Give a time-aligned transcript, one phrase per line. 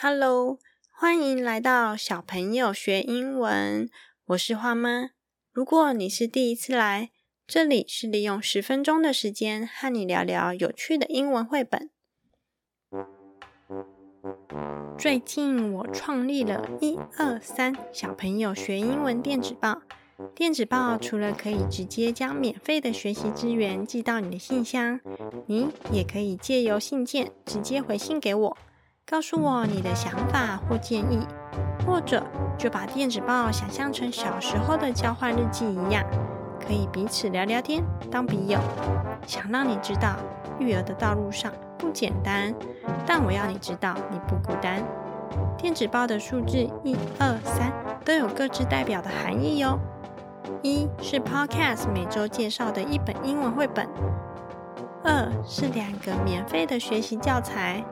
[0.00, 0.60] Hello，
[0.92, 3.90] 欢迎来到小朋友学英文。
[4.26, 5.10] 我是花妈。
[5.50, 7.10] 如果你是第一次来，
[7.48, 11.90] 这里是利用十分钟的时间和你聊聊有趣的英文绘本。
[14.96, 19.82] 最近我创立了一二三小朋友学英文电子报。
[20.32, 25.00] 电子报除了可以直接将免费的学习资源寄到你的信箱，
[25.46, 28.56] 你也可以借由信件直接回信给我。
[29.10, 31.26] 告诉我你的想法或建议，
[31.86, 32.22] 或者
[32.58, 36.04] 就把电子报想象成小时候的交换日记一样，
[36.60, 38.58] 可以彼此聊聊天，当笔友。
[39.26, 40.16] 想让你知道，
[40.58, 42.54] 育儿的道路上不简单，
[43.06, 44.84] 但我要你知道你不孤单。
[45.56, 47.72] 电子报的数字一二三
[48.04, 49.78] 都有各自代表的含义哟。
[50.60, 53.88] 一是 Podcast 每周介绍的一本英文绘本，
[55.02, 57.82] 二是两个免费的学习教材。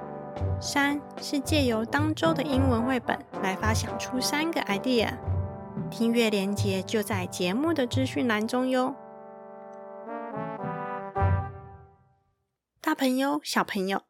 [0.60, 5.18] 三是借由当周的英文绘本来发想出三个 idea，
[5.90, 8.95] 听阅连接就在节目的资讯栏中哟。
[12.80, 14.02] 大朋友、小朋友，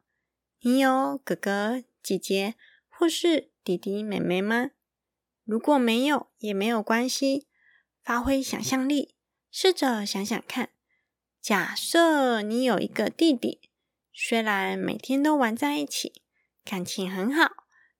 [0.61, 2.55] 你有哥哥、姐姐
[2.87, 4.71] 或是弟弟、妹妹吗？
[5.43, 7.47] 如果没有也没有关系，
[8.03, 9.15] 发挥想象力，
[9.49, 10.69] 试着想想看，
[11.41, 13.61] 假设你有一个弟弟。
[14.19, 16.23] 虽然每天都玩在一起，
[16.65, 17.51] 感情很好，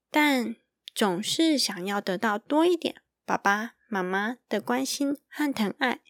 [0.09, 0.55] 但
[0.95, 6.01] 总是想要得到多一点爸爸妈妈的关心和疼爱，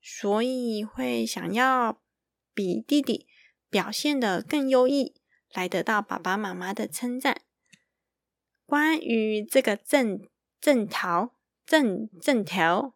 [0.00, 2.00] 所以会想要
[2.54, 3.26] 比弟弟
[3.68, 5.16] 表现的更优异，
[5.52, 7.42] 来得到爸爸妈妈的称赞。
[8.64, 10.28] 关于这个正
[10.60, 11.32] 正头
[11.66, 12.94] 正正头，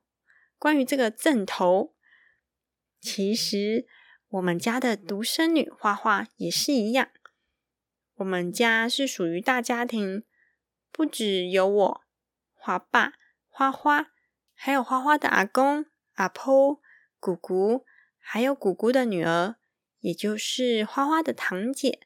[0.56, 1.97] 关于这个正头，
[3.00, 3.89] 其实。
[4.28, 7.08] 我们家的独生女花花也是一样。
[8.16, 10.24] 我们家是属于大家庭，
[10.92, 12.00] 不只有我、
[12.52, 13.14] 花爸、
[13.48, 14.08] 花花，
[14.54, 16.80] 还有花花的阿公、阿婆、
[17.18, 17.86] 姑姑，
[18.18, 19.56] 还有姑姑的女儿，
[20.00, 22.00] 也就是花花的堂姐。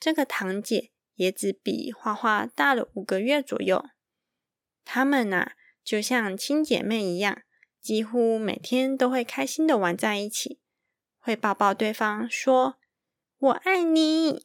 [0.00, 3.84] 这个堂姐也只比花花大了五个月左右。
[4.84, 5.52] 她们呐，
[5.84, 7.42] 就像亲姐妹一样，
[7.78, 10.61] 几乎每天都会开心的玩在一起。
[11.22, 12.80] 会抱抱对方，说
[13.38, 14.44] “我爱你”，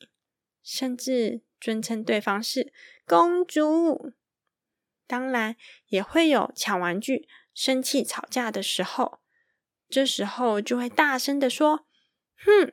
[0.61, 2.71] 甚至尊称对方是
[3.05, 4.13] 公主。
[5.07, 5.55] 当然，
[5.87, 9.19] 也会有抢玩具、生气吵架的时候，
[9.89, 11.87] 这时候就会大声的说
[12.45, 12.71] ：“哼，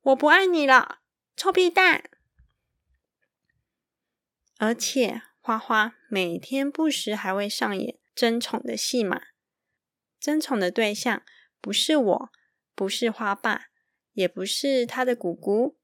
[0.00, 1.00] 我不爱你了，
[1.36, 2.08] 臭屁蛋！”
[4.58, 9.20] 而且，花花每天不时还会上演争宠的戏码。
[10.18, 11.22] 争宠的对象
[11.60, 12.32] 不是我。
[12.74, 13.66] 不是花爸，
[14.12, 15.78] 也不是他的姑姑，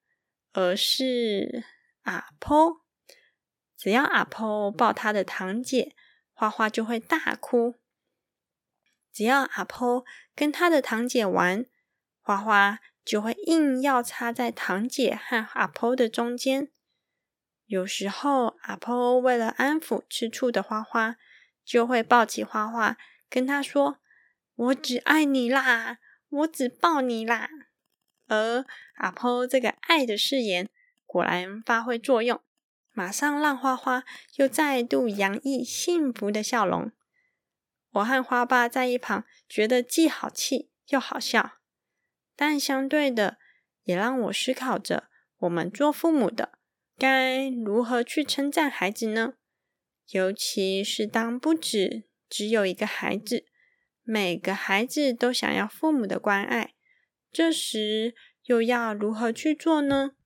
[0.53, 1.65] 而是
[2.03, 2.83] 阿婆。
[3.77, 5.95] 只要阿婆抱他的堂姐，
[6.33, 7.77] 花花就会大哭；
[9.12, 11.65] 只要阿婆跟他的堂姐玩，
[12.21, 16.71] 花花就会硬要插在堂姐和阿婆的中间。
[17.67, 21.17] 有时候，阿婆为了安抚吃醋的花花，
[21.65, 23.99] 就会抱起花花，跟他说
[24.57, 25.99] ：“我只爱你啦。”
[26.31, 27.51] 我只抱你啦！
[28.27, 28.65] 而
[28.95, 30.69] 阿婆这个爱的誓言
[31.05, 32.41] 果然发挥作用，
[32.93, 34.05] 马上让花花
[34.37, 36.93] 又再度洋溢幸福的笑容。
[37.91, 41.59] 我和花爸在一旁觉得既好气又好笑，
[42.37, 43.39] 但相对的
[43.83, 45.09] 也让我思考着：
[45.39, 46.59] 我们做父母的
[46.97, 49.35] 该如何去称赞孩子呢？
[50.11, 53.50] 尤其是当不止只有一个孩子。
[54.12, 56.75] 每个孩子都想要父母的关爱，
[57.31, 60.16] 这时又要如何去做呢？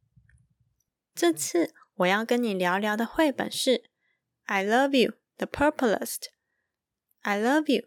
[1.14, 3.70] 这次我要跟你聊聊的绘本是
[4.44, 6.28] 《I Love You》The Purplest。
[7.20, 7.86] I love you，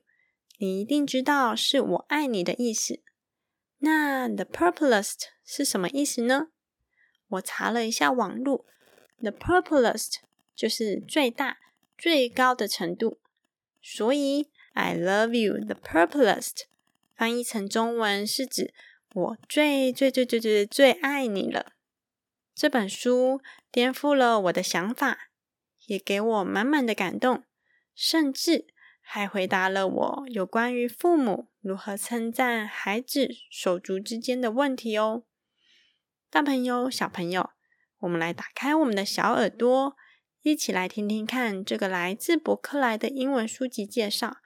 [0.59, 3.01] 你一定知道是我爱你的意思。
[3.79, 6.49] 那 The Purplest 是什么意思呢？
[7.27, 8.67] 我查了一下网路
[9.19, 10.17] ，The Purplest
[10.55, 11.57] 就是最大、
[11.97, 13.19] 最高的程度，
[13.81, 14.51] 所以。
[14.79, 16.65] I love you, the purplest。
[17.15, 18.75] 翻译成中文是指
[19.15, 21.74] 我最最最最最最爱你了。
[22.53, 23.41] 这本书
[23.71, 25.31] 颠覆了我的想法，
[25.88, 27.44] 也给我满满的感动，
[27.95, 28.68] 甚至
[29.01, 35.24] 还回答了我有关于父母如何称赞孩子手足之间的问题哦。
[36.29, 37.50] 大朋友、小朋友，
[37.97, 39.97] 我们来打开我们的小耳朵，
[40.44, 44.38] 一起来听听看这个来自博客来的英文书籍介绍。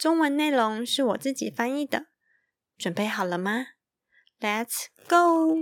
[0.00, 2.06] 中文内容是我自己翻译的，
[2.78, 3.66] 准备好了吗
[4.40, 5.58] ？Let's go！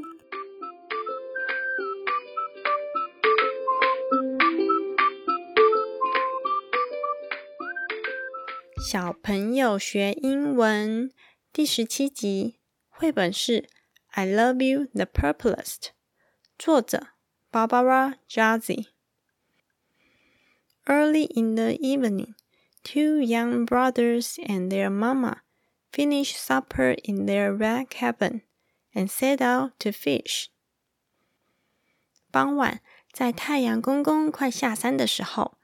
[8.88, 11.10] 小朋友学英文
[11.52, 13.62] 第十七集，绘本是
[14.10, 15.74] 《I Love You the Purples》，
[16.56, 17.08] 作者
[17.50, 18.86] Barbara Jazzi。
[20.84, 22.34] Early in the evening.
[22.87, 25.41] two young brothers and their mama
[25.91, 28.41] finished supper in their red cabin
[28.93, 30.47] and set out to fish.
[32.31, 32.81] 傍晚，
[33.11, 35.57] 在太阳公公快下山的时候，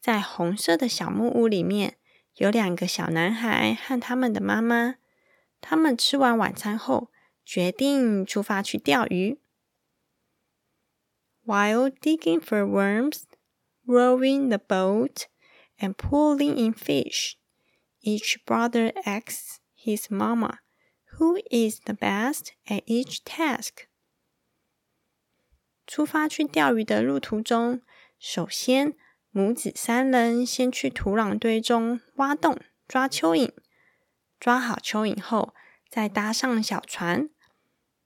[0.00, 1.96] 在红色的小木屋里面，
[2.36, 4.96] 有两个小男孩和他们的妈妈。
[5.60, 7.10] 他们吃完晚餐后，
[7.44, 9.38] 决定出发去钓鱼。
[11.44, 13.22] While digging for worms,
[13.84, 15.24] rowing the boat,
[15.79, 17.35] And pulling in fish,
[18.01, 20.59] each brother asks his mama,
[21.17, 23.87] "Who is the best at each task?"
[25.85, 27.81] 出发去钓鱼的路途中，
[28.19, 28.93] 首先
[29.31, 33.53] 母子三人先去土壤堆中挖洞抓蚯蚓，
[34.39, 35.53] 抓好蚯蚓后，
[35.89, 37.29] 再搭上小船。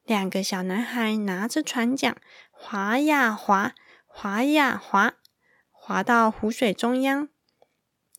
[0.03, 2.17] 两个小男孩拿着船桨，
[2.51, 3.74] 划呀划，
[4.06, 5.15] 划呀划。
[5.71, 7.29] 划到湖水中央，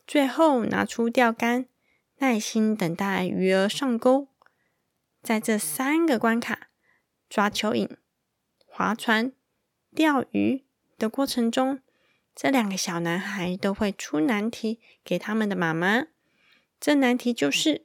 [0.07, 1.67] 最后拿出钓竿，
[2.19, 4.29] 耐心等待鱼儿上钩。
[5.23, 6.69] 在这三个关卡——
[7.31, 7.97] 抓蚯蚓、
[8.67, 9.33] 划船、
[9.95, 10.65] 钓鱼
[10.99, 11.81] 的过程中，
[12.35, 16.07] 这两个小男孩都会出难题给他们的妈妈。
[16.81, 17.85] 这难题就是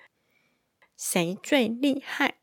[0.98, 2.36] 谁最厉害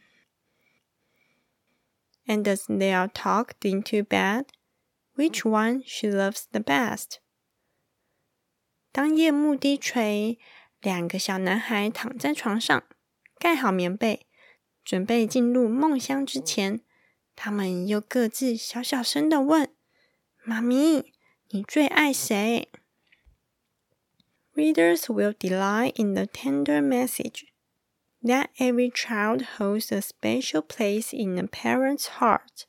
[2.26, 4.46] ？And as they are talked into bed,
[5.16, 7.18] which one she loves the best?
[8.94, 10.38] 当夜幕低垂，
[10.80, 12.84] 两个小男孩躺在床上，
[13.40, 14.28] 盖好棉被，
[14.84, 16.80] 准备进入梦乡之前，
[17.34, 19.68] 他们又各自小小声的问
[20.44, 21.12] ：“妈咪，
[21.48, 22.70] 你最爱谁
[24.54, 27.48] ？”Readers will delight in the tender message
[28.22, 32.66] that every child holds a special place in a parent's heart。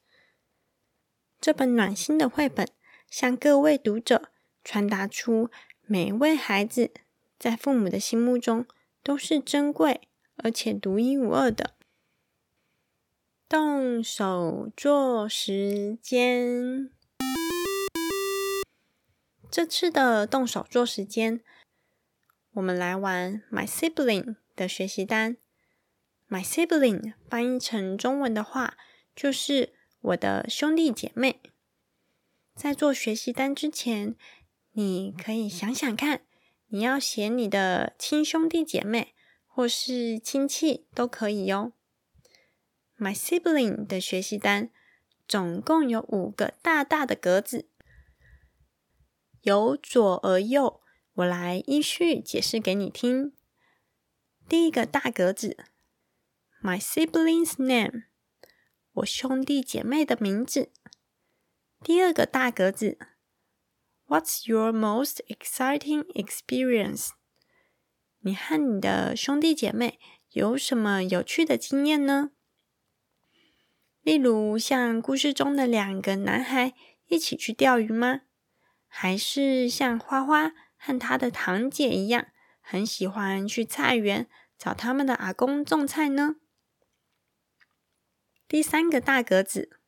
[1.39, 2.67] 这本暖心的绘本
[3.11, 4.31] 向各位读者
[4.63, 5.51] 传达出。
[5.87, 6.91] 每位孩子
[7.37, 8.65] 在父母的心目中
[9.03, 10.01] 都是珍贵
[10.35, 11.75] 而且独一无二的。
[13.47, 16.89] 动手做时间，
[19.51, 21.41] 这次的动手做时间，
[22.53, 25.37] 我们来玩 My Sibling 的学习单。
[26.27, 28.75] My Sibling 翻译成中文的话，
[29.15, 31.39] 就是我的兄弟姐妹。
[32.55, 34.15] 在做学习单之前。
[34.77, 36.25] 你可以想想看，
[36.67, 39.15] 你要写你的亲兄弟姐妹
[39.47, 41.71] 或是亲戚都可以哟。
[42.97, 44.69] My sibling 的学习单
[45.29, 47.69] 总共有五个大大的格子，
[49.43, 50.81] 由左而右，
[51.13, 53.31] 我来依序解释给你听。
[54.49, 55.55] 第一个大格子
[56.61, 58.03] ，My sibling's name，
[58.91, 60.73] 我兄弟姐妹的名字。
[61.81, 62.97] 第二个大格子。
[64.07, 67.09] What's your most exciting experience？
[68.19, 69.99] 你和你的兄弟姐妹
[70.29, 72.29] 有什么有趣的经验呢？
[74.03, 76.75] 例如，像故事中的两个男孩
[77.07, 78.21] 一起去钓鱼吗？
[78.87, 82.27] 还是像花花和他的堂姐一样，
[82.61, 86.35] 很喜欢去菜园找他们的阿公种菜呢？
[88.47, 89.79] 第三个大格子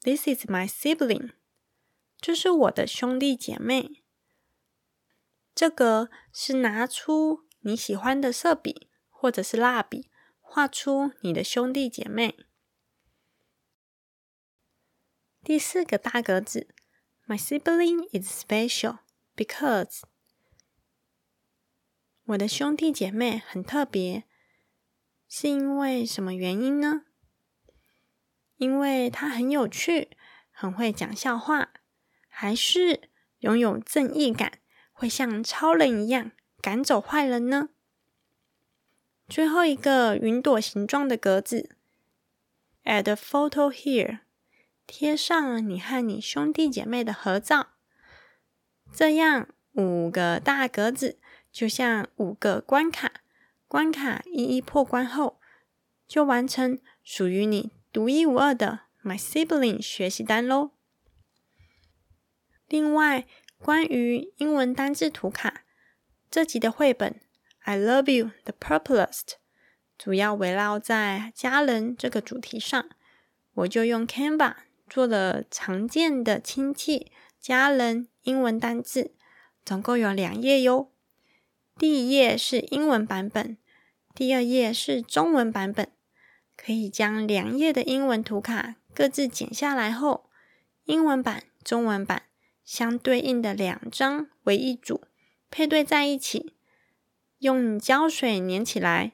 [0.00, 1.35] ，This is my sibling。
[2.18, 4.02] 这是我的兄弟姐妹。
[5.54, 12.36] 这个是拿出你喜欢的色笔或者是蜡笔，画出你的兄弟姐妹。
[15.42, 16.74] 第四个大格子
[17.26, 18.98] ，My sibling is special
[19.34, 20.02] because
[22.24, 24.24] 我的兄弟姐妹很特别，
[25.28, 27.04] 是因为什么原因呢？
[28.56, 30.16] 因为他很有趣，
[30.50, 31.72] 很会讲笑话。
[32.38, 34.58] 还是拥有正义感，
[34.92, 37.70] 会像超人一样赶走坏人呢？
[39.26, 41.70] 最后一个云朵形状的格子
[42.84, 44.18] ，Add a photo here，
[44.86, 47.68] 贴上你和你兄弟姐妹的合照。
[48.92, 51.18] 这样五个大格子
[51.50, 53.10] 就像五个关卡，
[53.66, 55.40] 关卡一一破关后，
[56.06, 60.72] 就完成属于你独一无二的 My Sibling 学习单喽。
[62.68, 63.26] 另外，
[63.58, 65.62] 关于英文单字图卡，
[66.28, 67.12] 这集的绘本
[67.60, 69.10] 《I Love You the Purplest》
[69.96, 72.88] 主要围绕在家人这个主题上，
[73.54, 74.54] 我就用 Canva
[74.88, 79.14] 做了常见的亲戚、家人英文单字，
[79.64, 80.90] 总共有两页哟。
[81.78, 83.56] 第一页是英文版本，
[84.14, 85.90] 第二页是中文版本。
[86.56, 90.30] 可以将两页的英文图卡各自剪下来后，
[90.84, 92.22] 英文版、中文版
[92.66, 95.04] 相对应的两张为一组，
[95.50, 96.52] 配对在一起，
[97.38, 99.12] 用胶水粘起来。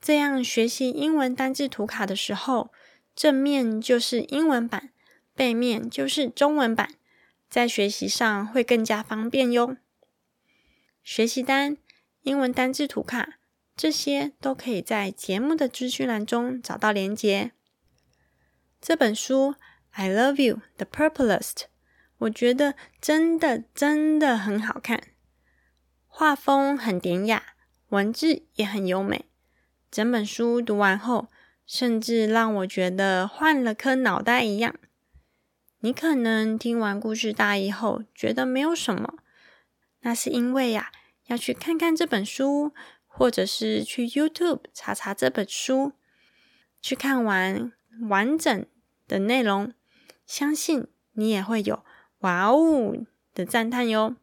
[0.00, 2.72] 这样学习英文单字图卡的时候，
[3.14, 4.90] 正面就是英文版，
[5.36, 6.94] 背面就是中文版，
[7.48, 9.76] 在学习上会更加方便哟。
[11.04, 11.76] 学习单、
[12.22, 13.38] 英文单字图卡，
[13.76, 17.52] 这些都可以在节目的资讯栏中找到连接。
[18.80, 19.52] 这本书
[19.92, 21.52] 《I Love You: The Purplest》，
[22.22, 25.08] 我觉得真的真的很好看，
[26.06, 27.42] 画风很典雅，
[27.88, 29.26] 文字也很优美。
[29.90, 31.28] 整本书读完后，
[31.66, 34.76] 甚至让我觉得换了颗脑袋一样。
[35.80, 39.14] 你可能听完故事大意后觉得没有什么，
[40.02, 40.92] 那是因为呀，
[41.26, 42.72] 要去看看这本书，
[43.06, 45.92] 或者是去 YouTube 查查这本书，
[46.80, 47.72] 去看完
[48.08, 48.64] 完整
[49.08, 49.72] 的内容，
[50.24, 51.84] 相信你也会有
[52.22, 52.96] “哇哦”
[53.32, 54.16] 的赞叹哟。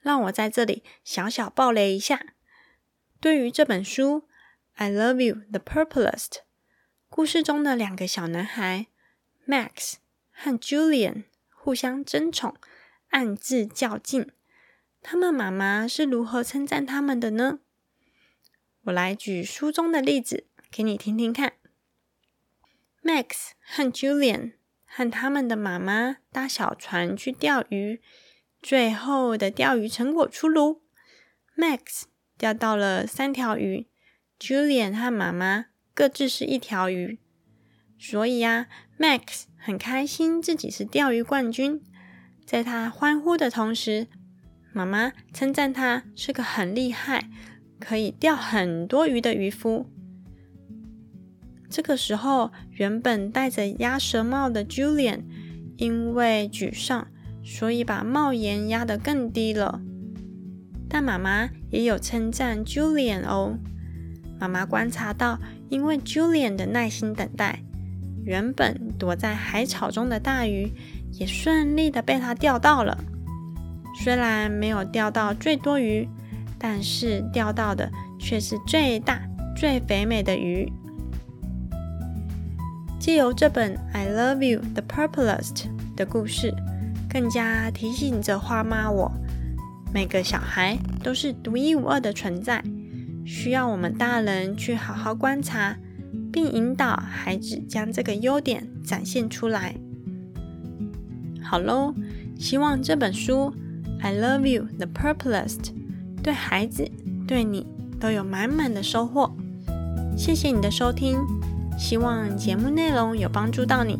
[0.00, 2.34] 让我在这里小小爆雷一下。
[3.18, 4.20] 对于这本书，
[4.74, 6.28] 《I Love You: The Purplest》，
[7.08, 8.86] 故事中的两个小男孩
[9.48, 9.94] Max
[10.30, 12.56] 和 Julian 互相争宠，
[13.08, 14.30] 暗自较劲。
[15.02, 17.60] 他们妈妈是如何称赞他们的呢？
[18.82, 21.54] 我来举书中的例子给你听听看。
[23.02, 24.55] Max 和 Julian
[24.86, 28.00] 和他们的妈妈搭小船去钓鱼，
[28.62, 30.82] 最后的钓鱼成果出炉
[31.56, 32.04] ，Max。
[32.38, 33.86] 钓到了三条鱼
[34.38, 37.18] ，Julian 和妈妈各自是一条鱼，
[37.98, 38.66] 所以啊
[38.98, 41.82] ，Max 很开心自己是钓鱼冠军。
[42.44, 44.06] 在他欢呼的同时，
[44.74, 47.30] 妈妈称赞他是个很厉害、
[47.80, 49.90] 可以钓很多鱼的渔夫。
[51.76, 55.24] 这个时候，原本戴着鸭舌帽的 Julian
[55.76, 57.06] 因为沮丧，
[57.44, 59.82] 所以把帽檐压得更低了。
[60.88, 63.58] 但妈妈也有称赞 Julian 哦。
[64.40, 67.62] 妈妈观察到，因为 Julian 的耐心等待，
[68.24, 70.72] 原本躲在海草中的大鱼
[71.12, 73.04] 也顺利的被他钓到了。
[74.02, 76.08] 虽然没有钓到最多鱼，
[76.58, 79.20] 但是钓到的却是最大、
[79.54, 80.72] 最肥美的鱼。
[83.06, 85.54] 借由这本《I Love You: The Purplest》
[85.94, 86.52] 的故事，
[87.08, 89.12] 更加提醒着花妈我。
[89.94, 92.64] 每个小孩都是独一无二的存在，
[93.24, 95.76] 需要我们大人去好好观察，
[96.32, 99.76] 并引导孩子将这个优点展现出来。
[101.40, 101.94] 好喽，
[102.36, 103.54] 希望这本书
[104.02, 105.58] 《I Love You: The Purplest》
[106.24, 106.90] 对孩子、
[107.24, 107.68] 对你
[108.00, 109.32] 都有满满的收获。
[110.16, 111.18] 谢谢你的收听，
[111.76, 113.98] 希望节目内容有帮助到你。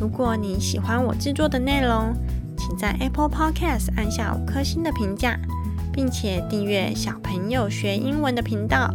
[0.00, 2.14] 如果你喜欢我制作的内容，
[2.56, 5.38] 请在 Apple Podcast 按下五颗星的评价，
[5.92, 8.92] 并且订阅小朋友学英文的频道。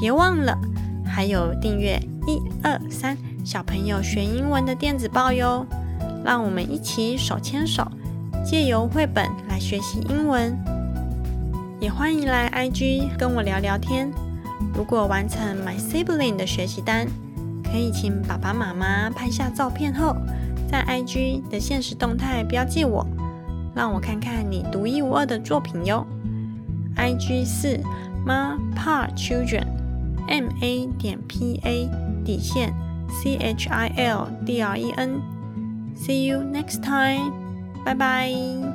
[0.00, 0.58] 别忘了
[1.04, 5.66] 还有订阅一二三小朋友学英文的电子报哟。
[6.24, 7.86] 让我们一起手牵手，
[8.44, 10.56] 借由绘本来学习英文。
[11.80, 14.08] 也欢迎来 IG 跟我聊聊天。
[14.74, 17.06] 如果完成 My Sibling 的学习单，
[17.64, 20.16] 可以请爸爸妈妈拍下照片后。
[20.70, 23.06] 在 IG 的现实动态标记我，
[23.74, 26.06] 让我看看你独一无二的作品哟。
[26.96, 27.78] IG 是
[28.26, 31.90] Ma Pa Children，M A 点 P A
[32.24, 32.72] 底线
[33.10, 35.20] C H I L D R E N。
[35.94, 37.30] See you next time，
[37.84, 38.71] 拜拜。